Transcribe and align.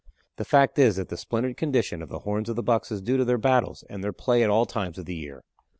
The 0.37 0.45
fact 0.45 0.79
is 0.79 0.95
that 0.95 1.09
the 1.09 1.15
splintered 1.15 1.57
condition 1.57 2.01
of 2.01 2.09
the 2.09 2.21
horns 2.21 2.49
of 2.49 2.55
the 2.55 2.63
bucks 2.63 2.91
is 2.91 3.03
due 3.03 3.17
to 3.17 3.23
their 3.25 3.37
battles 3.37 3.83
and 3.87 4.03
their 4.03 4.11
play 4.11 4.41
at 4.41 4.49
all 4.49 4.65
times 4.65 4.97
of 4.97 5.05
the 5.05 5.13
year. 5.13 5.43